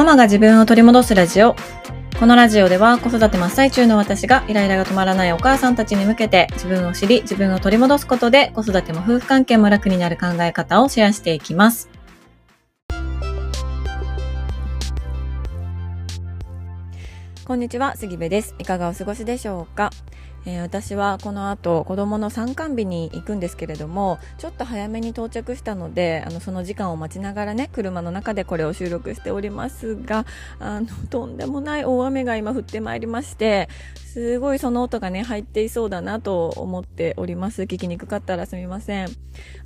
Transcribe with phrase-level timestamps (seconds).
[0.00, 1.54] ママが自分を取り戻すラジオ。
[2.18, 11.90] このラジオでは子育て真っ最中の私がイライラが止まらないお母さんたちに向けて自分を知り自分を取り戻すことで子育ても夫婦関係も楽になる考え方をシェアしていきます。
[17.44, 18.54] こんにちは、杉部です。
[18.58, 19.90] いかがお過ごしでしょうか？
[20.46, 30.24] えー、私はこの後子供の参観日に行くんですけれどもちょっと早めに到着したのであのその時間を待ちながらね車の中でこれを収録しておりますが
[30.58, 33.68] あのとんでもない大雨が今降ってまいりまして
[34.12, 37.62] すごいその音がね、入っていそうだなと思っております。
[37.62, 39.08] 聞きにくかったらすみません。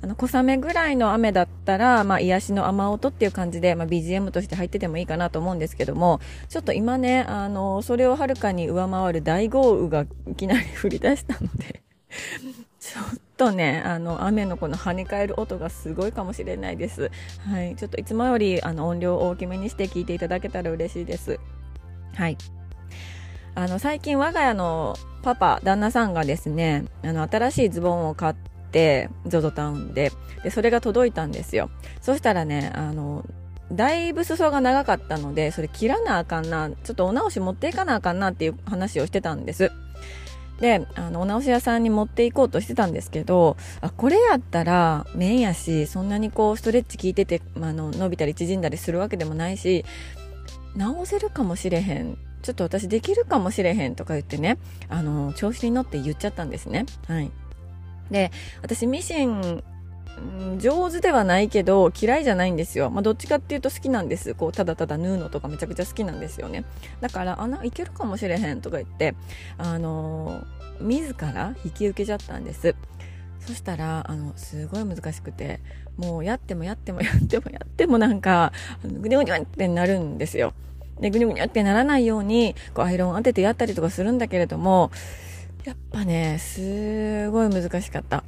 [0.03, 11.81] あの、小雨ぐらいの雨だったら、まあ、癒しの雨音っていう感じで、まあ、BGM として入っててもいいかなと思うんですけども、ちょっと今ね、あの、それをはるかに上回る大豪雨がいきなり降り出したので
[12.79, 17.09] ちょっとね、あの、雨のこの跳ね返る音がすごいかもしれないです。
[17.49, 17.75] はい。
[17.75, 21.39] ちょっといつもより、あの、音量を大きめにして聞いていただけたら嬉しいです。
[22.13, 22.37] はい。
[23.55, 28.35] あの、最近我が家のパパ、旦那さんがですね、あの、新しいズボンを買っ
[28.71, 30.11] て、ZOZO タウンで、
[30.43, 31.69] で、それが届いたんですよ。
[32.01, 33.25] そしたらね、あの、
[33.71, 39.71] だいぶ裾が長かったので、それ切らなあかんな、ちょっとお直し持っていかなあかんなっていう話をしてたんです。
[40.59, 49.85] で、あの、お直し屋さんに持っていこうとしてたんですけど、あ、これやったら、面やし、そんなにこう、ストレッチ効いてて、まあ、の、伸びたり縮んだりするわけでもないし、
[50.75, 56.85] 直せるかもしれへんちょっと私できるかもしれへんとか言ってね、あの、調子に乗って言っちゃったんですね。
[57.07, 57.31] はい。
[58.11, 59.63] で、私ミシン、
[60.59, 62.89] 上手ではないけど嫌いじゃないんですよ。
[62.89, 64.35] まあ、どっちかっていうと好きなんです。
[64.35, 66.63] こう、ただただ縫うのとかめちゃくちゃ好きなんですよね。
[67.01, 69.15] だから、あ、な、いけるかもしれへんとか言って、
[69.57, 72.75] あのー、自ら引き受けちゃったんです。
[73.39, 75.59] そしたら、あの、すごい難しくて、
[75.97, 78.53] もうやってもやってもやってもやってもなんか、
[78.83, 80.53] ぐにゅぐにゅってなるんですよ。
[80.99, 84.91] で、ぐにゅぐにゅってならないように、こう、アイロン当ててやったりとかするんだけれども、
[85.65, 88.23] やっぱね、すごい難しかった。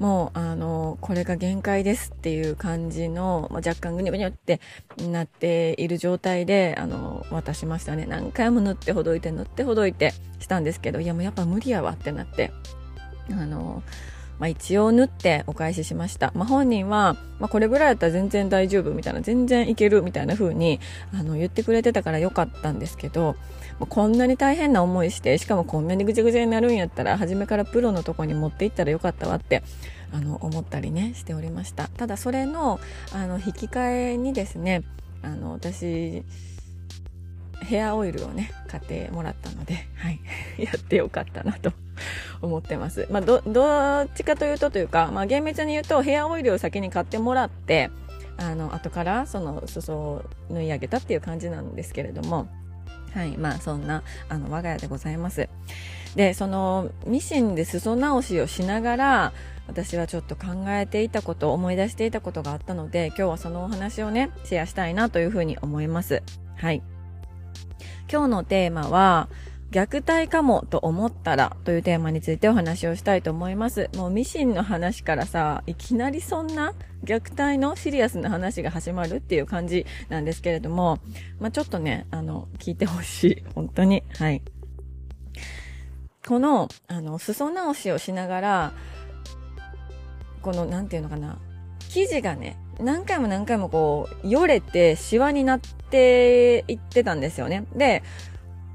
[0.00, 4.60] もう、あの、これが限界ですっていう感じの、まあ、若干ぐにゅぐにゅって
[5.08, 8.06] なっている状態で、あの、渡しましたね。
[8.06, 12.50] 何回も塗ってほどいて、塗ってほどいてしたんですけど、いやもうやっぱ無理やわってなって、
[13.30, 13.82] あの、
[14.44, 16.30] まあ、一応縫ってお返ししました。
[16.34, 20.80] まあ、本人は、まあ、これぐらいだったら全然大丈夫みたいな、全然いけるみたいな風に、
[21.14, 23.36] あの、言ってくれてたからよかったんですけど、
[23.80, 29.62] まあ、こんなに大変な思いして、しかもこんなにぐちゃぐちゃになるんやったら、初めからプロのとこに持っていったらよかったわって、
[30.12, 31.88] あの、思ったりね、しておりました。
[31.88, 32.80] ただ、それの、
[33.14, 34.82] あの、引き換えにですね、
[35.22, 36.22] あの、私、
[37.64, 40.20] ヘアオイルをね、買ってもらったので、 はい、
[40.62, 41.72] やってよかったなと
[42.42, 43.06] 思ってます。
[43.10, 47.90] まあ、ど、どっちかというとというか、まあ、厳密に言うとヘアオイルを先に買ってもらって、
[48.36, 52.48] あの、後からその裾を縫い上げたっていう感じなんですけれども、
[53.12, 55.48] はい、まあ、そんな、あの、我が家でございます。
[56.16, 59.32] で、その、ミシンで裾直しをしながら、
[59.66, 66.22] 私はちょっと考えていたこと、思い出していたことがあったので、今日はそのお話をね、シェアしたいなというふうに思います。
[66.56, 66.82] はい。
[68.10, 69.28] 今日のテーマは、
[69.74, 73.90] 虐待かもと思ったらというテーマについてお話をしたいと思います。
[73.96, 81.00] もうミシンの話からさ、いきなりそんな虐待のシリアスな話が始まるっていう感じなんですけれども、
[81.40, 83.44] まあ、ちょっとね、あの、聞いてほしい。
[83.56, 84.04] 本当に。
[84.16, 84.42] はい。
[86.24, 88.72] この、あの、裾直しをしながら、
[90.40, 91.38] この、なんていうのかな、
[91.88, 97.66] 生地がね、何回も何回もこう、よれて、シワになっていってたんですよね。
[97.74, 98.02] で、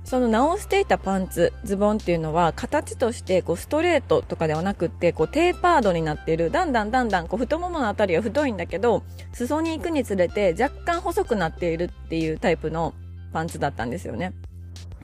[0.10, 6.50] その直していたパンツ、ズボンっていうのは形としてこうストレートとかではなくってこうテーパードになっている。
[6.50, 12.96] だんだんだんだんこう太もものあたりは太いんだけど、裾に行くにつれて若干細くなっているっていうタイプの
[13.34, 14.34] パンツだったんですよね。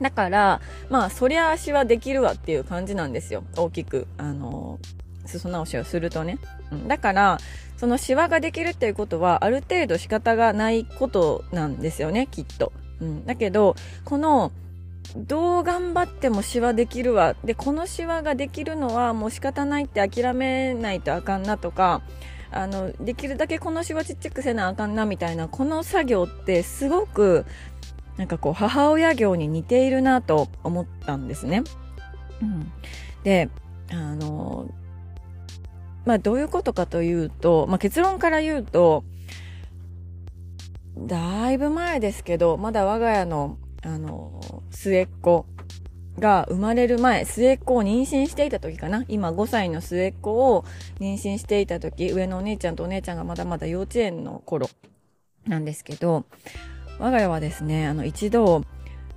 [0.00, 3.44] だから、まあそりゃ足はできるわっていう感じなんですよ。
[3.56, 4.80] 大きく、あの
[5.24, 6.38] 裾直しをするとね。
[6.72, 7.38] うん、だから、
[7.76, 12.72] そのシワができるっていうことはある程度仕方がないことなんですよね、きっと。
[13.00, 14.52] うん、だけど、この
[15.14, 17.36] どう頑張ってもシワできるわ。
[17.44, 22.02] で、このシワができるのはもう仕方ないって諦めないとあかんなとか、
[22.50, 27.44] あの、できるだけこのシワちっちゃくせなあかんなみたいな、この作業ってすごく、
[28.16, 31.62] なんかこう、母親業に似ているなと思ったんですね。
[32.40, 32.72] うん。
[33.24, 33.50] で、
[33.90, 34.66] あの、
[36.06, 39.04] まあどういうことかというと、まあ結論から言うと、
[40.96, 45.44] だいぶ前ですけど、まだ我が家のあの、末っ子
[46.18, 49.04] が生まれる前、末っ子を妊娠していた時かな。
[49.08, 50.64] 今5歳の末っ子を
[50.98, 54.70] 妊娠していた時、上のお姉ちゃんとお姉ちゃんがまだまだ幼稚園の頃
[55.46, 56.24] なんですけど、
[56.98, 58.64] 我が家はですねあの一度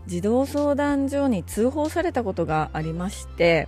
[0.08, 3.68] 児童相談所に通報されたことがありまして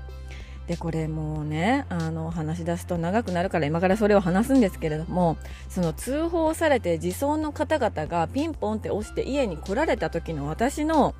[0.71, 5.35] でこれもうねあの話し出すと長くなるから今からそれを話すんですけれども
[5.67, 11.13] その通報されて自走の方々がピンポンって押して家に来られた時の私の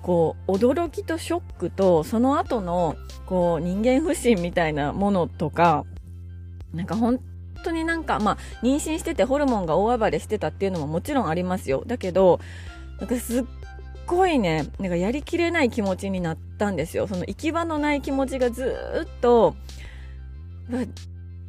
[0.00, 2.96] こう驚きとショックとその後の
[3.26, 5.84] こう人間不信みたいなものとか
[6.72, 7.20] なんか本
[7.62, 11.84] 当になんかまあ妊娠しててホルモンが大暴れしてたっていうのももちろんありますよ。
[11.86, 12.40] だけど
[13.00, 13.44] なんかすっ
[14.06, 19.54] ごいねなんかやりきれない気持ちになったんですよその行き場のない気持ちがずっと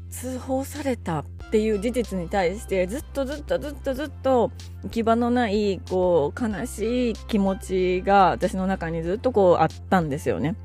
[0.09, 4.51] 通報されたっていう事実に対してずっとずっとずっとずっと
[4.83, 10.55] 行き場のないこう悲しい気持ちが私の中にずっとこうあったんですよね。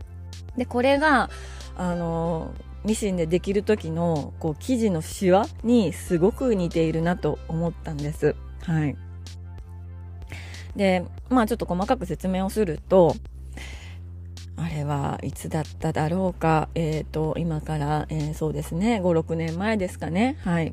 [0.56, 1.31] でこれが
[1.76, 2.52] あの
[2.84, 8.37] ミシンでできる時のこう生地のシワにすごく似ているなと思ったんです。
[8.62, 8.96] はい。
[10.76, 13.14] で、まあちょっと細かく説明をすると、
[14.56, 20.72] あれはいつだっただろうか、えっ、ー、と、今から、えー、そうですね、5、6年前ですかね、はい。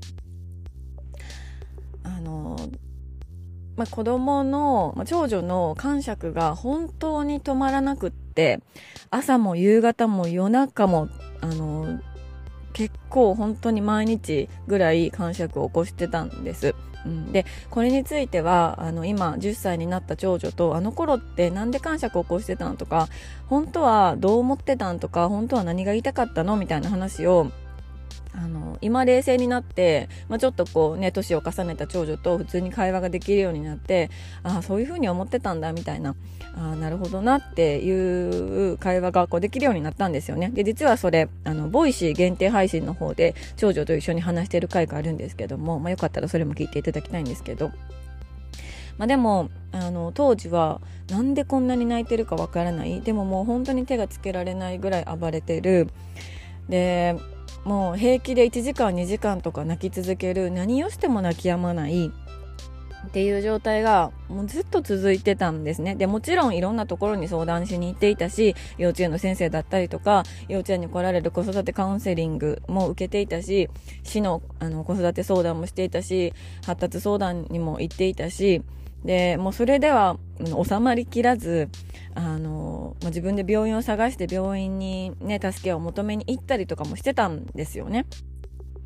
[2.03, 2.57] あの、
[3.77, 8.59] まあ、子供の、まあ、長女の感触が本当に止まらなくって、
[9.09, 11.07] 朝も夕方も夜中も、
[11.41, 12.01] あの、
[12.77, 16.75] 結構本当に毎日ぐらい感触を起こしてたんです。
[17.07, 23.07] うん、でこれについてはあの今10歳になった長女とあの頃って何で感触を起こしてたのとか
[23.47, 27.51] 本当はどう思ってたんとか本当は何が言いたかったのみたいな話を
[28.37, 34.11] あの今冷静になって、まあ、ちょっとこうね年を重ねた長女と普通に会話ができるようになって
[34.43, 36.15] ああそういうふうに思ってたんだみたいな
[36.55, 40.51] あなるほどなっていう会話がこうできるようになったんですよね。
[40.53, 47.71] で実はそれあの Voicy 限定配信の方で長女と一緒に話している回があるんですけども、まあ、よかったらそれも聞いていただきたいんですけど。
[48.97, 53.01] まあ、でもあの当時はなんでこんなに泣いてるかわからない。
[53.01, 55.87] でももう本当に手がつけられないぐらい暴れてる。
[56.67, 57.15] で
[57.67, 65.95] もう平気で1時間2時間とか泣き続ける何をしても泣き止まないっていう状態がもうずっと続いてたんですね。
[65.95, 73.69] で、もちろんいろんなところに相談しに行っていたし、幼稚園の先生だったりとか、幼稚園に来られる子育てカウンセリングも受けていたし、
[74.01, 76.33] 市のあの子育て相談もしていたし、
[76.65, 78.61] 発達相談にも行っていたし、
[79.03, 80.17] で、もうそれでは
[80.65, 81.69] 収まりきらず、
[82.15, 88.05] あの、まあ、自分で病院を探して病院にね、助けを求めに行ったりとかもしてたんですよね。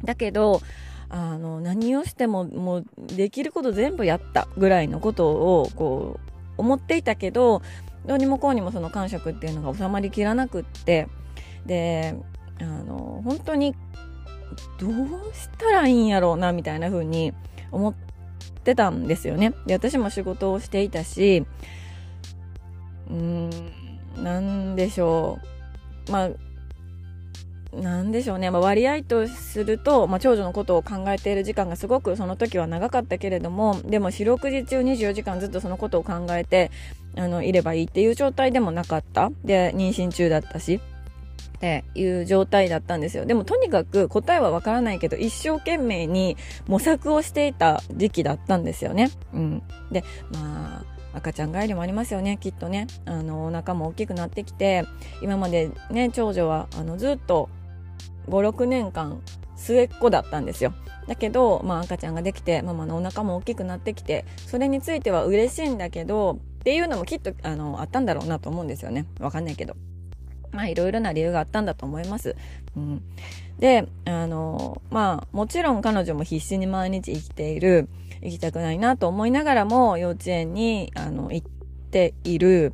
[0.03, 0.61] だけど、
[1.09, 7.61] あの、何をしてももうできること全部やったぐらいのことをこう思っていたけど、
[8.05, 11.07] どうにもこうにもその感触っていうのが収まりきらなくって、
[11.65, 12.15] で、
[12.59, 13.75] あの、本当に
[14.79, 14.91] どう
[15.33, 17.33] したらいいんやろうなみたいな風に
[17.71, 17.95] 思っ
[18.61, 19.53] てたんですよね。
[19.65, 21.45] で、私も仕事をしていたし、
[23.09, 23.49] うーん、
[24.23, 25.39] なんでしょ
[26.07, 26.11] う。
[26.11, 26.29] まあ、
[27.73, 36.69] なんでしょうね、まあ、割合とすると、まあ、長女のことを考えている時間がすごくその時は長かったけれどもでも四六時中24時間ずっとそのことを考えて
[37.15, 40.81] あのいればいいっていう状態でもなかったで妊娠中だったし
[41.61, 43.25] っていう状態だったんですよ。
[43.25, 46.35] でもとにかく答えはわからないけど一生懸命に
[46.67, 49.11] 模索をしていた時期だったんですよね。
[49.31, 50.83] うん、でま
[51.13, 52.39] あ赤ちゃん帰りもありますよね。
[52.41, 52.87] きっとね。
[53.05, 54.85] あのお腹も大きくなってきて
[55.21, 57.47] 今までね長女はあのずっと
[58.27, 59.21] 56年間
[59.55, 60.73] 末っ子だったんですよ。
[61.07, 69.05] だけど、まあ、赤ちゃんができてママのお腹も大きくなってきてそれについては嬉しいんだけどっていうのもきっとあのあったんだろうなと思うんですよね。
[69.19, 69.75] わかんないけど。
[70.51, 72.35] まあいろいろな理由があったんだと思います。
[72.75, 73.01] うん、
[73.59, 77.87] で、あの、まあもちろん彼女も必死に毎日生きている、
[78.21, 81.47] 行きたくないなと思いながらも幼稚園にあの行っ
[81.91, 82.73] ている。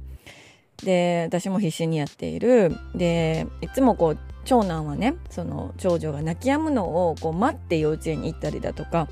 [0.83, 2.75] で、私も必死にやっている。
[2.95, 9.07] で、いつもこう、長男はね、その長女が泣き止むのをこう待って幼稚園に行ったりだとか、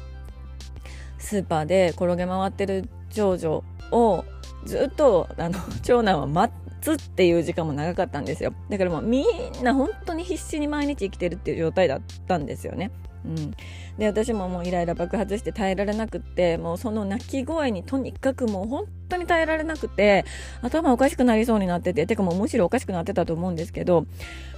[1.18, 4.24] スーパーで転げ回ってる長女を
[4.66, 8.54] ずっとあの長男は待ってっていう時間も長かったんですよ。
[8.70, 12.92] だからもうみんな本当に必死に毎日生きてるっていう状態だったんですよね。
[13.25, 13.51] うん、
[13.98, 20.25] で私ももうイライラ爆発して耐えられなくってもうその泣き声にとにかくもう本当に耐えられなくて
[20.62, 24.06] 頭おかしくなりそうになってててかもうむしろおかしくなってたと思うんですけど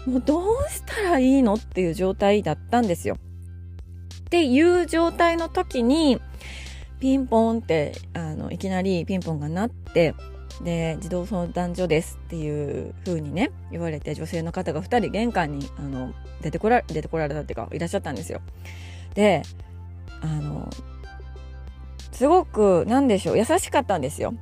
[0.05, 3.17] もうどうしたらいいのっていう状態だったんですよ。
[4.19, 6.19] っていう状態の時に
[7.00, 10.13] ピンポンってあのいきなりピンポンが鳴って
[10.64, 18.42] で児童相談所ですっていう風にね言われて女性の方が2人玄関にあの出てこら出てこられたっていうかいらっしゃったんですよ。
[19.14, 19.44] で
[20.22, 20.70] あの
[22.12, 24.34] すごくなんでしょう優しかったんですよ。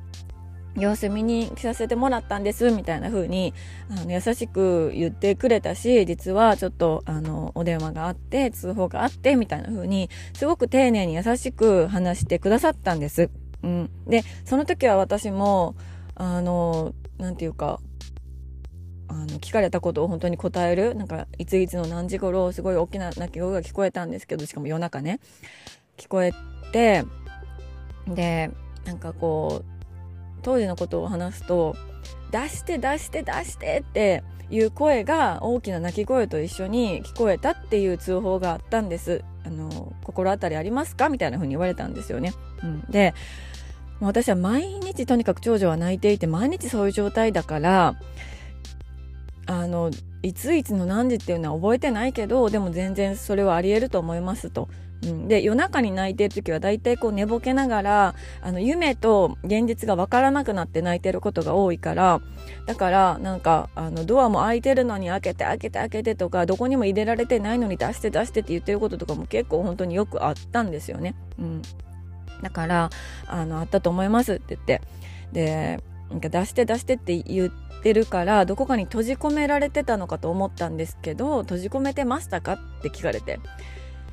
[0.76, 3.54] 様子見に来させてもらったんですみたいな風に
[3.90, 13.30] あの優しく言ってくれたし実はちょっとあのお電話があって通報があってみたいな風にすごく丁寧に優しく話してくださったんです。
[13.62, 15.74] うん、でその時は私も
[16.16, 17.78] あのなんていうか
[19.08, 25.20] あの聞かれたことを本当に答えるなんかいついつの何時頃すごい大きな鳴き声が聞こえたんですけどしかも夜中ね。
[25.96, 26.32] 聞こえ
[26.72, 27.04] て
[28.08, 28.50] で
[28.84, 29.64] なんかこう
[30.42, 31.76] 当時のことを話すと
[32.30, 39.24] 出して出して出してっていう声が大きな鳴き声と一緒に聞こえたっていう通報があったんです。
[39.44, 41.08] あの心当たりありますか？
[41.08, 42.32] みたいな風に言われたんですよね、
[42.64, 43.14] うん、で
[44.00, 47.96] 私は毎日とにかく長女は泣いていて毎日そういう状態だから
[49.46, 49.90] あの
[50.22, 54.68] いついつの何時っていうのは覚えてないけどでも全然それはありえると思いますと。
[55.04, 62.22] うん、で夜中に泣いてる時は大体こう寝ぼけながらあの夢と現実が分からなくなって泣いてることが多いから
[62.64, 71.14] だからなんかあのドアも開いてるのに開けて開けて開けてとかどこにも入れられてないのに出して出してって言ってることとかも結構本当によくあったんですよね。
[71.38, 71.62] うん、
[72.42, 72.90] だから
[73.26, 74.82] あのあったと思いますって言って。
[75.32, 77.50] でなんか出して出してって言っ
[77.82, 83.40] てるからどこかに閉じ込められてたのかと思ったんですけど閉じ込めてましたかって聞かれて。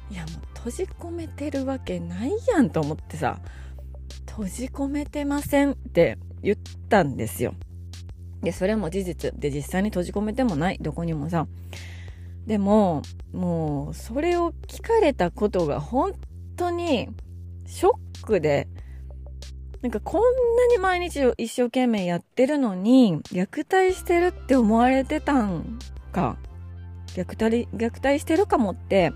[0.10, 3.40] いやもう閉じ込めてるわけないやんと思ってさ。
[4.28, 6.58] 閉じ込めてませんって言っ
[6.90, 7.54] たんですよ。
[8.42, 9.34] でそれも事実。
[9.36, 10.80] で実際に閉じ込めてもない。
[10.82, 11.48] どこにもさ。
[12.48, 16.14] でももうそれを聞かれたことが本
[16.58, 17.10] 当に
[17.66, 18.68] ショックックで。
[19.82, 25.78] なんかこんなに毎日一生懸命やってるのに虐待してるって思われてたん
[26.14, 26.38] か。
[27.08, 29.12] 虐待虐待してるかもって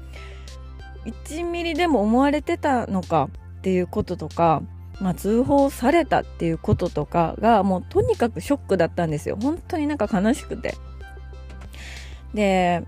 [1.05, 4.61] 1ミリでも思われてたのかっていうこととか、
[4.99, 9.37] まあ、通報されたっていうこととかがもうとにかくショックだったんですよ。
[9.41, 10.75] 本当になんか悲しくて。
[12.33, 12.83] で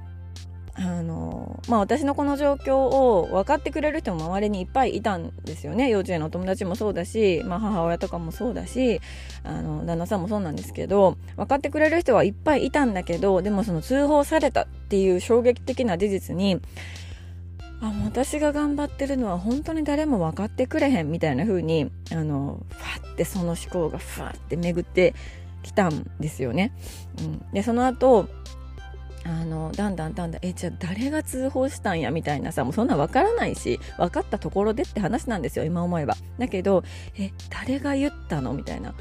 [0.76, 9.02] あのまあ私のこの状況を分かってくれる人も周りにいっぱいいたんですよね幼稚園のお友達もそうだし、まあ、母親とかもそうだし
[9.44, 16.62] あの旦那さんもそうなんですけど分かってくれる人はいっぱいいたんだけどでもその通報されたっていう衝撃的な事実に
[17.82, 25.16] あ私が頑張ってるのは本当に誰も分かってくれへんみたいな風にあのファってその思考がファって巡って
[25.64, 26.74] きたんですよね。
[27.20, 28.28] うん、でその後
[29.30, 36.16] あのだんだんだんだんえじゃあ誰が通報したんやみたいなさもうそんな分からないし分かったところでって話なんですよ今思えば。
[36.40, 36.84] だけど
[37.16, 38.96] え誰が言ったのみたいな。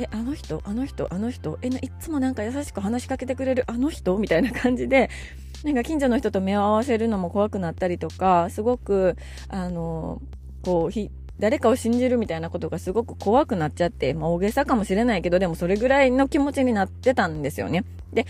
[0.00, 4.16] えあの人あの人あの人えいつもなんか優しく話しかけてくれるあの人？
[4.18, 5.10] みたいな感じで
[5.64, 9.16] なんか近所の人と目を合わせるのも怖くなったりとかすごく
[9.48, 10.22] あの
[10.62, 17.84] こうひ誰かを信じるみたいなことがすごく怖くなっちゃって、まあ、大げさかもしれないけどでもそれぐらいの気持ちになってたんですよね。
[18.12, 18.26] で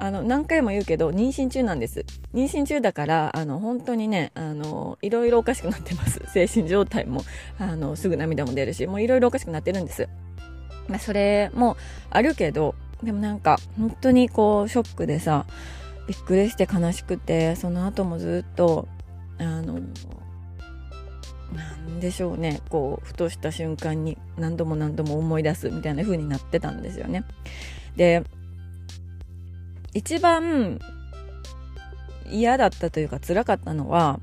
[0.00, 2.06] あの何回も言うけど妊娠中なんです。
[2.34, 6.22] 妊娠中だからあの本当にねあのいろいろおかしくなってます。
[6.32, 7.22] 精神状態も。
[7.58, 10.08] あのすぐ涙も出るしもういろいろおかしくなってるんです、
[10.88, 11.76] まあ、それも
[12.08, 15.44] あるけどでもなんか本当にこうショックでさ
[16.08, 18.88] びっくりして悲しくてその後もずっと
[19.38, 22.60] あのなんでしょうね。
[22.70, 27.24] こうふとした瞬間に何度も何度も思い出すみたいな風になってたんですよね。
[27.96, 28.24] で
[29.94, 30.78] 一番
[32.30, 34.20] 嫌だったというか辛かったのは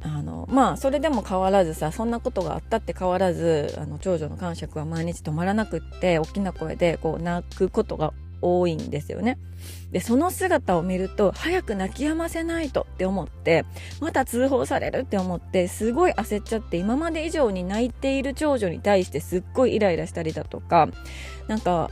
[0.00, 9.38] あのまあそれでも変わらずさそんなことがあったって変わらずあの長女の感触は毎日止まらなくって大きな声でこう泣くことが多いんですよね。
[9.90, 13.64] で、その姿を見ると、早く泣き止ませないとって思って、
[14.00, 20.88] また通報されるって思って、すごい焦っちゃって、今まで以上に泣いている長女に対してすっごいイライラしたりだとか、
[21.48, 21.90] なんか、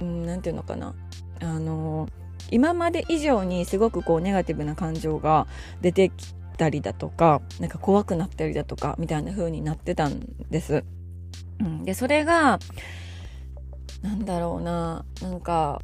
[0.00, 0.94] うん、なんていうのかな。
[1.40, 2.08] あの
[2.50, 5.46] 今まで以上にすごくこうネガティブな感情が
[5.80, 10.84] 出てきたりだとか、なんか怖くなったりだとか、みたいな風になってたんです。
[11.60, 12.58] うん、で、それが、
[14.02, 15.82] なんだろうななんか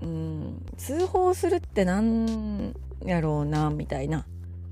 [0.00, 4.26] うん通報するってなんやろうなみたいな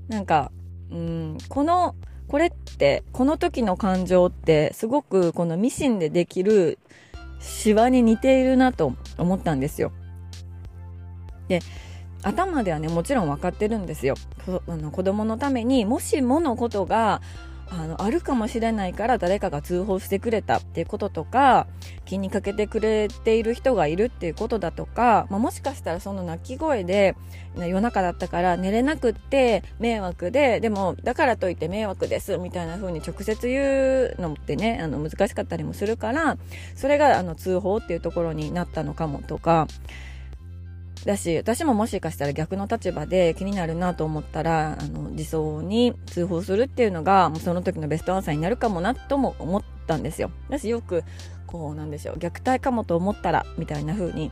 [0.07, 0.51] なんか
[0.91, 1.95] うんこの
[2.27, 6.79] これってこの時の感情ってすごくこのミシンでできる
[7.39, 9.91] シワに似ているなと思ったんですよ。
[11.47, 11.59] で
[12.23, 14.15] 頭ではねもちろん分かってるんですよ。
[14.67, 17.21] あの子供のためにもしものことが
[17.69, 21.67] あのあるかもしれないから誰かが通報してくれたっていうこととか
[22.05, 27.15] 気にかけてくれている人がいるっていうことだとか、まあ、もしかしたらその泣き声で
[27.55, 36.37] 夜中だったから寝れなくって迷惑ででもだからといって迷惑ですみたいな風に直接言うのってねあの難しかったりもするから
[36.75, 39.67] それがあの通報っていうところになったのかもとか。
[41.05, 50.31] だし、私ももしかしたら逆の立場で気になるなと思ったら、あの、自走に通報するっていうのが、その時のベストアンサーになるかもなとも思ったんですよ。
[50.49, 51.03] だし、よく、
[51.45, 54.31] こう、なんでしょう、虐待かもと思ったら、みたいな風に、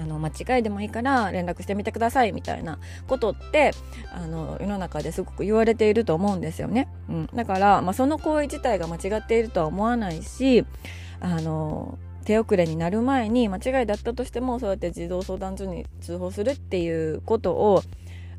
[0.00, 3.72] あの、間違いでもいいから連絡してみてください、みたいなことって、
[4.14, 6.88] あの、世の中ですごく言われていると思うんですよね。
[7.10, 7.26] うん。
[7.34, 10.64] だから、まあ、その行為自体が間違っているとは思わないし、
[11.20, 17.82] あの、手遅れになる前に間違いだったとしてもそうやって児童相談所に通報するっていうことを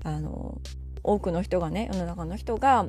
[0.03, 0.59] あの
[1.03, 2.85] 多くの人がね世の中の人が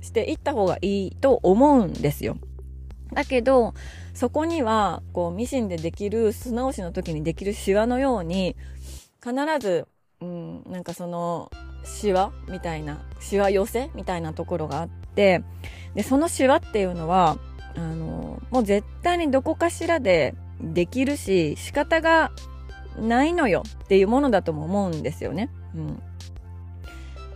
[0.00, 2.36] していった方がいいと思うんですよ。
[3.12, 3.74] だけど
[4.14, 8.56] そこにはこうミシンでできる素直しの時にできるシワのように
[9.22, 9.86] 必ず、
[10.20, 11.50] うん、なんかその
[11.84, 15.42] シワみたいなシワ寄せみたいなところがあって
[15.94, 17.36] でそのシワっていうのは
[17.76, 22.32] あのもう絶対にどこかしらでできるし仕方が
[22.98, 25.50] ないのよっていうものだとも思うんですよね。
[25.74, 26.02] うん、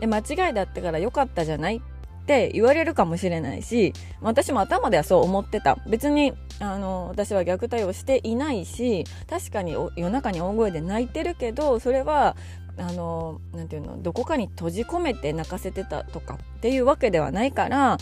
[0.00, 1.80] で間違いだったから良かったじゃないっ
[2.26, 12.36] て言われるかもしれないし私も頭ではそう思ってた別にあの私は虐待をしていないし確かに夜中に大声で泣いてるけどそれは
[12.78, 17.98] あのなていうのどこかに閉じ込めて泣かせてたとかっていうわけではないから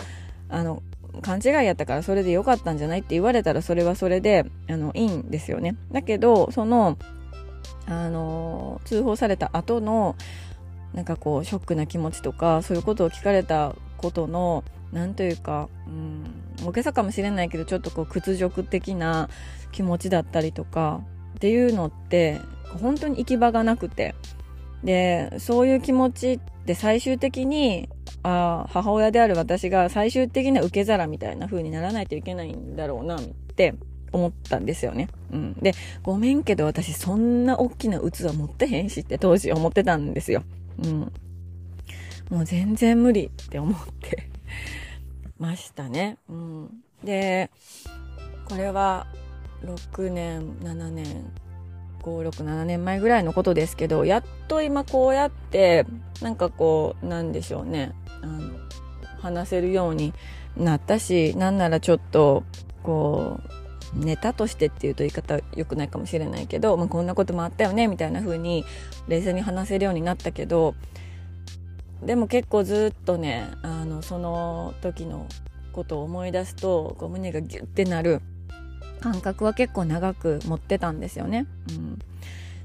[0.48, 0.82] あの
[1.22, 5.76] 勘違いやったからそれで良かったんじゃないって言われたらそれはそれであのいいんですよね。
[5.92, 6.96] だけどその
[7.86, 10.16] あの通報された後の
[10.94, 19.28] なんかこうショックな気持ちとかそういうことを聞かれたことの何というか、うん、大げさかもしれないけどちょっとこう屈辱的な
[19.72, 21.00] 気持ちだったりとか
[21.36, 22.40] っていうのって
[22.80, 24.14] 本当に行き場がなくて
[24.84, 27.88] でそういう気持ちって最終的に
[28.24, 33.74] あ母親である私が最終的な受け皿みたいな風にならないといけないんだろうなって
[34.12, 35.08] 思ったんですよね。
[35.30, 35.52] うん。
[35.54, 40.42] で、ごめんけど私そんな大きな器持ってへんしって当時思ってたんですよ。
[40.82, 41.12] うん。
[42.30, 44.30] もう全然無理って思って
[45.38, 46.16] ましたね。
[46.28, 46.70] うん。
[47.04, 47.50] で、
[48.48, 49.06] これは
[49.64, 51.30] 6年、7年、
[52.02, 55.84] 5、6、7年前ぐらいのことですけど、やっと今こうやって、
[56.22, 57.92] なんかこう、なんでしょうね。
[58.24, 58.50] あの
[59.20, 60.12] 話せるように
[60.56, 62.44] なったしなんならちょっと
[62.82, 63.40] こ
[63.96, 68.64] うネタとしてっていうと言い方良くないかもしれないけど、まあ、こんなこともあったよねみたいな風に
[69.08, 70.74] 冷静に話せるようになったけど
[72.02, 75.26] でも結構ずっとねあのその時の
[75.72, 78.20] ことを思い出すとこう胸がギュッてなる
[79.00, 81.46] 感覚は結構長く持ってたんですよね。
[81.70, 81.98] うん、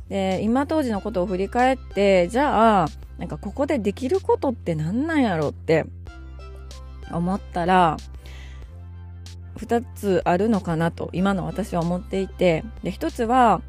[0.10, 5.86] で今当時のことを振り返ってじゃあなんかここでできることって何なんやろって
[7.12, 7.98] 思ったら
[9.58, 12.63] 2つあるのかなと今の私は思っていて。
[12.84, 13.62] で1つは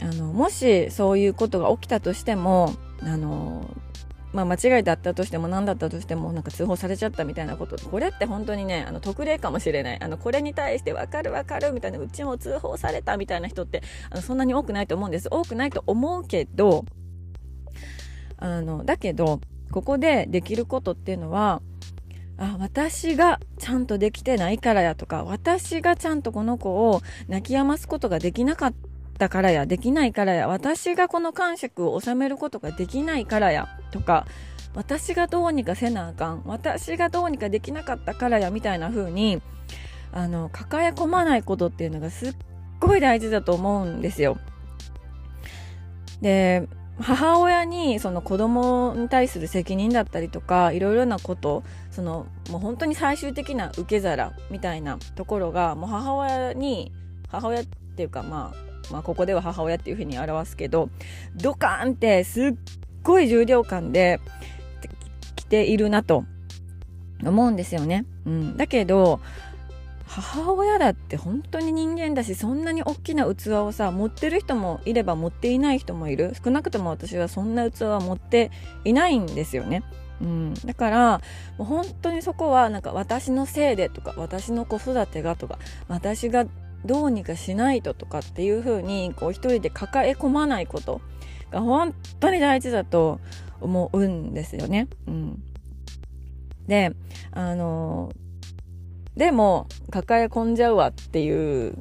[0.00, 3.68] あのもしそういうことが起きたとしてもあの
[4.34, 7.76] まあ、間違いだったとしても何だったとしてもなんか通報されちゃったみたいなこと。
[7.88, 10.02] これって本当にねあの特例かもしれない。
[10.02, 15.28] あのこれに対して分かる分かるみたいなうちも通報されたみたいな人ってあのそんなに多くないと思うんです。
[15.30, 16.84] 多くないと思うけど
[18.38, 21.62] あのだけどここでできることっていうのは
[22.36, 28.74] あ私がちゃんとできてないからやとか私がちゃんとこの子を泣き止ますことができなかっ
[29.18, 34.26] たからやできないからや私がこの感触を収めることができないからやとか
[34.74, 39.40] 私がどうにかせなあかん私がどうにかできなかったからやみたいな風に
[40.12, 42.34] あの抱え込まないことっていうのがすっ
[42.80, 44.36] ごい大事だと思うんですよ。
[46.20, 56.92] で母親にその子供に対する責任だったりとかいろいろなことそのもう本当に最終的な受け皿みたいなところがもう母親に
[57.28, 57.64] 母親っ
[57.96, 60.88] ていうかまあまあここでは母親っていうふうに表すけど
[61.34, 62.54] ドカーンってすっ
[63.04, 64.20] ごい重量感で
[65.36, 66.24] 来ているなと
[67.24, 68.04] 思うんですよね。
[68.26, 69.20] うん、だけど
[70.06, 78.50] 母親だって本当に人間だしそんなに大きな器をさ持ってる人もいれば持っていない人もいる少なくとも私はそんな器は持って
[78.84, 79.82] いないんですよね。
[80.20, 81.20] うん、だから
[81.58, 86.46] もう本当にそこはなんか私のせいでとか私の子育てがとか私が
[86.84, 91.00] どうにかしないととかっていう風にこう一人で抱え込まないこと
[91.54, 93.20] が本当に大事だと
[93.60, 94.88] 思うんですよね。
[95.06, 95.42] うん、
[96.66, 96.92] で、
[97.32, 98.12] あの、
[99.16, 101.76] でも、抱え込んじゃうわっていう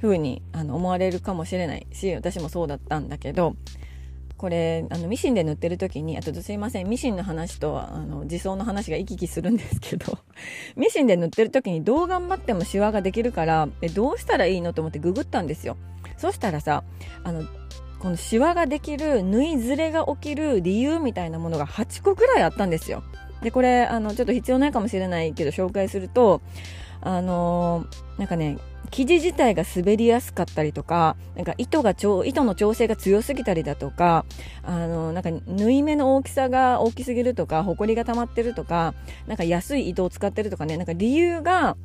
[0.00, 3.56] 風にあの思われるかもしれないし、私もそうだったんだけど、
[4.42, 10.18] これあのミシンで塗ってる時にあとすいませんミシンの話とあの自走の話が行き来するんですけど
[10.74, 15.76] ミシンで塗ってる時にどう頑張ってもシワができるからえどうしたらいいのと思ってググったんですよ
[16.16, 16.82] そしたらさ
[17.22, 17.44] あの
[18.02, 23.04] このシワができる縫いずれが起きる理由みたいなものが8個くらいあったんですよ
[23.42, 26.42] でこれあのちょっと必要ないかもしれないけど紹介すると
[27.00, 28.58] あのー、なんかね
[28.90, 34.26] 生地自体が滑りやすかったりとか、なんか糸が糸の調整が強すぎたりだとか、
[34.62, 38.94] あの、なんか縫い目の大きさが大きすぎるとか、埃が溜まってるとか、
[39.26, 41.78] なんか安い糸を使ってるとかね、なんか理由が、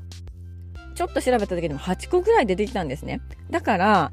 [0.95, 3.21] ちょっと調べただけでも8個ぐらい出てきたんですね。
[3.49, 4.11] だから、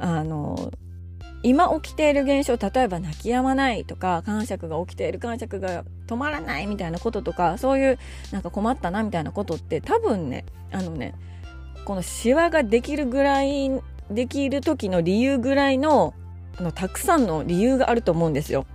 [0.00, 0.72] あの、
[1.42, 7.98] 今起きている現象、例えば泣き止まないとか、感触が起きている、感触が止まらないみたいなこととか、そういう
[8.30, 11.14] なんか困ったなみたいなことって多分ね、あのね、
[11.84, 13.70] このシワができるぐらい
[14.10, 16.14] できる時の理由ぐらいの
[16.58, 18.66] あのたくさんの理由があると思うんですよ。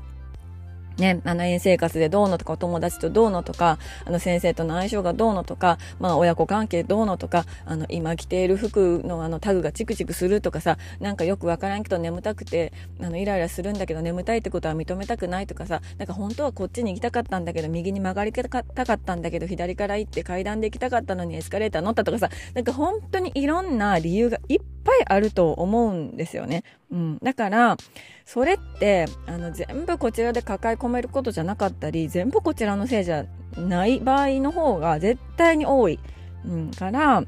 [0.98, 26.64] ね、あの、園生活でどうのとか、お友達とどうのとか、あの、先生との相性がどうのとか、まあ、親子関係どうのとか、あの、今着ている服のあの、タグがチクチクするとかさ、なんかよくわからんけど眠たくて、あの、イライラするんだけど眠たいってことは認めたくないとかさ、なんか本当はこっちに行きたかったんだけど、右に曲がりたかったんだけど、左から行って階段で行きたかったのにエスカレーター乗ったとかさ、なんか本当にいろんな理由がいっぱいぱいあると思うんですよね。
[26.90, 27.20] うん。
[27.22, 27.78] だから、
[28.26, 33.26] それって、あの、全部こちらで抱え込めることじゃなかったり、全部こちらのせいじゃ
[33.58, 36.00] ない場合の方が絶対に多い。
[36.46, 36.72] うん。
[36.72, 37.26] から、あ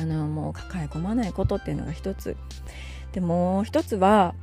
[0.00, 2.36] の、もう抱え込まないことっていうのが一つ。
[3.12, 4.34] で、もう一つは、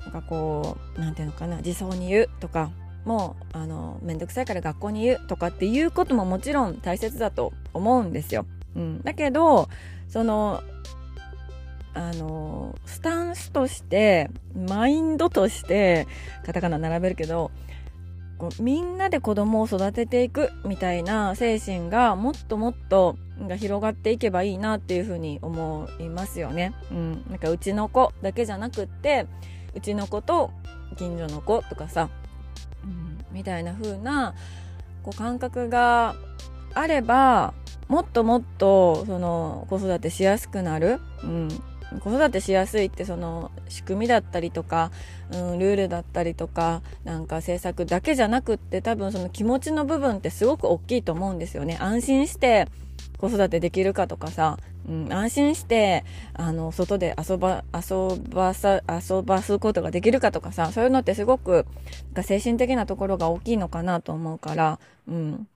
[0.00, 2.70] なんかこう、なんていうのかな、自走に言うとか、
[3.04, 8.46] もう、あの、めんどくさいから学校に言うとかっていうことももちろん大切だと思うんですよ。
[8.76, 9.02] うん。
[9.02, 9.68] だけど、
[10.08, 10.62] その、
[11.94, 16.06] あの、スタンスとして、マインドとして、
[16.44, 17.50] カタカナ並べるけど、
[18.42, 23.16] こうみんなで子供を育てていくみたいな精神がもっともっと
[23.56, 26.74] 広がっていけばいいなっていうふうに思いますよね。
[26.90, 27.24] うん。
[27.30, 29.28] なんかうちの子だけじゃなくって、
[29.76, 30.50] うちの子と
[30.96, 32.08] 近所の子とかさ、
[32.82, 34.34] うん、みたいな風な
[35.04, 36.16] こう感覚が
[36.74, 37.54] あれば、
[37.86, 40.98] もっともっとその子育てしやすくなる。
[41.22, 41.48] うん。
[42.00, 44.90] 子育てしやすいってその仕組みだったりとか、
[45.32, 51.76] うん、ルールだったりとかなんか政策だけじゃなくって多分その気持ちの部分ってすごく大きいと思うんですよね。
[51.80, 52.68] 安心して
[53.18, 61.66] 子育てできるかとかさ、うん、安心してあの外で遊ば遊ばさ遊ばすことができるかとかさそういうのってすごく
[62.22, 65.46] 精神的なところが大きいのかなと思うから、うん、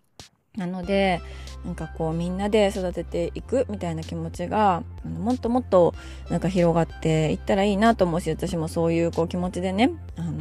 [0.57, 1.21] なので
[1.65, 5.95] なんかこうみんなで育てていくみたいな気持ちがもっともっと
[6.31, 10.33] なんか広がっていったらいいなと思うし私もそういうこう気持ちでねあの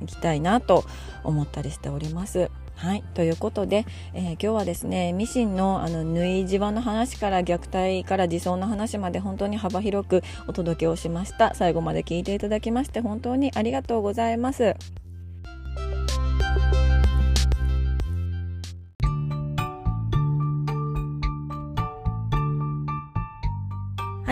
[0.00, 0.84] 行きたいなと
[1.22, 2.50] 思ったりしております。
[2.76, 3.04] はい。
[3.14, 11.54] ということで、えー、今日はですね、ミシンのあの縫いじわの話から虐待から自走の話まで本当に幅広くお届けをしました。
[11.54, 14.74] 最後まで聞いていただきまして本当にありがとうございます。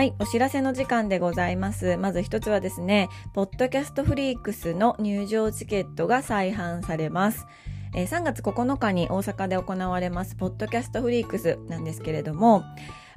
[0.03, 1.95] はい、お知らせの時間でございます。
[1.95, 7.47] まず一つはですね、ポッドキャストフリークスの入場チケットが再販されます。
[7.95, 12.65] えー、3月9日に大阪で行われます、ポッドキャストフリークスなんですけれども、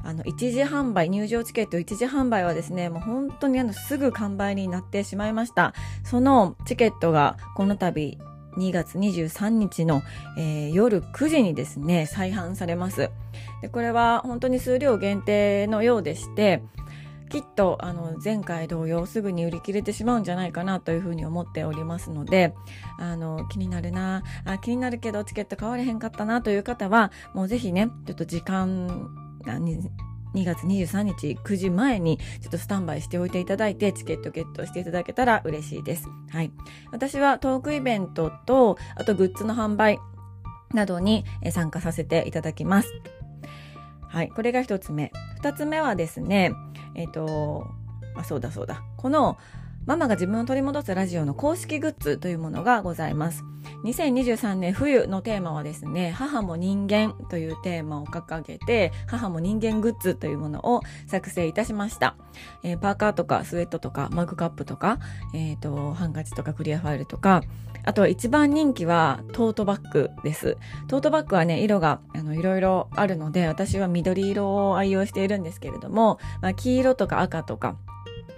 [0.04, 5.74] あの、一時販売、入場チケット一時販売はですね、もう本当にあの、すぐ完売になってしまいました。
[6.04, 8.16] そのチケットがこの度、
[8.56, 10.02] 2月23日の、
[10.38, 13.10] えー、夜9時にですね、再販されます。
[13.62, 16.62] でこれは本当に数量限定のようでして、
[17.28, 22.54] きっとあの前回同様すぐに売り切れてしまうんじゃないかなというふうに思っておりますので
[22.98, 29.10] あの気になるなあ気になるけどチケット買われへんかったなという方はもうぜひねちょっと時間
[30.36, 36.08] 2月23日9時前にちょっとスタンバイしておいていただいてチケットゲットしていただけたら嬉しいです。
[36.30, 36.52] はい。
[36.92, 39.98] 私はトークイベントと、あとグッズの販売
[40.74, 42.92] などに参加させていただきます。
[44.02, 44.28] はい。
[44.28, 45.10] これが一つ目。
[45.36, 46.52] 二つ目はですね、
[46.94, 47.66] えっ、ー、と、
[48.14, 48.82] あ、そうだそうだ。
[48.98, 49.38] この
[49.86, 53.44] ママが自分を取り戻すラジオの公式グッズというものがございます。
[53.84, 62.16] 2023年冬のテーマはですね、母も人間というテーマを掲げて、母も人間グッズというものを作成いたしました。
[62.64, 64.98] えー、パーカーとかスウェットとかマグカップとか、
[65.32, 67.42] えっ、ー、と、ハンカチとかクリアファイルとか、
[67.84, 70.56] あと一番人気はトートバッグです。
[70.88, 77.76] トートバッグはね、色があのいろいろあるので、私は緑色を愛用しているんですけれども、まあ、黄色とか赤とか、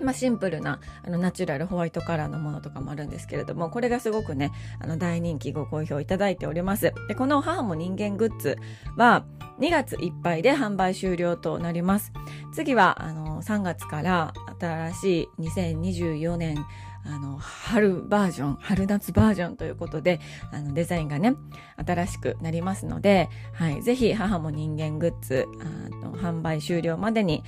[0.01, 6.93] まあ、シンプルなあのナチュラルホワイトカラーのものとかもあるんですけれども、これがすごくね、あの大人気ご好評いただいております。
[7.09, 8.59] で、この母も人間グッズ
[8.97, 9.25] は
[9.61, 12.13] 2月いっぱいで販売終了となります。
[12.53, 16.65] 次はあの3月から新しい2024年
[17.05, 20.21] あの春バージョン春夏バージョンということで
[20.53, 21.35] あのデザインがね
[21.77, 25.65] 新しくなりますので、はい、ぜひ母も人間グッズあ
[26.05, 27.43] の販売終了までに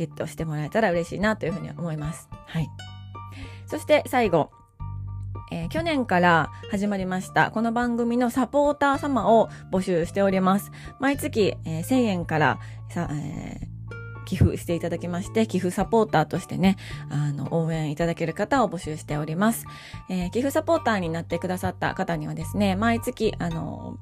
[0.00, 2.30] ゲットしてもらえたら嬉しいなというふうに思います。
[2.46, 2.68] はい。
[3.66, 4.50] そして最後、
[5.52, 10.72] えー、去年から始まりましたこの番組のサポーター様を募集しております。
[11.00, 12.58] 毎月、えー、1000円から
[12.88, 13.70] さ、えー
[14.26, 16.76] 寄付していただきまして、寄付サポーターとしてね、
[17.08, 19.64] あの、応援いただける方を募集しております。
[20.08, 23.96] えー、寄付サポーターになってくださった方にはですね、毎月、あの、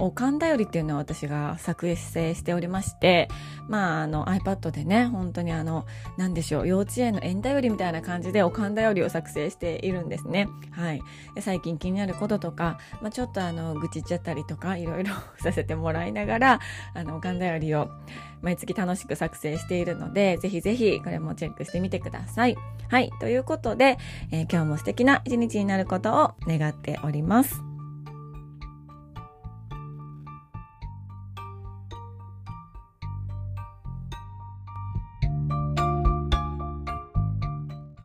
[0.00, 3.28] おかんだよりっていうのを私が作成しておりまして、
[3.68, 10.48] まあ、あの iPad でね、本当にあの、なんでしょう、幼稚園の縁だよりみたいな感じでおかんだよりを作成しているんですね。
[10.70, 11.02] はい。
[11.40, 16.60] 最近気になることとか、まあ、ちょっとあの、愚痴っちゃったりとか、いろいろ させてもらいながら、
[16.94, 17.90] あの、おかんだよりを
[18.40, 22.56] 毎月楽しく作成しているので、ぜひぜひこれもチェックしてみてください。
[22.88, 23.10] はい。
[23.18, 23.98] ということで、
[24.30, 27.67] えー、今日も素敵な一日になることを願っております。